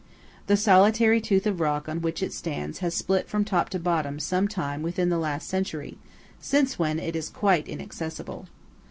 The 0.47 0.57
solitary 0.57 1.21
tooth 1.21 1.45
of 1.45 1.59
rock 1.59 1.87
on 1.87 2.01
which 2.01 2.23
it 2.23 2.33
stands 2.33 2.79
has 2.79 2.95
split 2.95 3.29
from 3.29 3.45
top 3.45 3.69
to 3.69 3.77
bottom 3.79 4.17
some 4.17 4.47
time 4.47 4.81
within 4.81 5.09
the 5.09 5.19
last 5.19 5.47
century; 5.47 5.99
since 6.39 6.79
when 6.79 6.97
it 6.97 7.15
is 7.15 7.29
quite 7.29 7.67
inaccessible. 7.67 8.47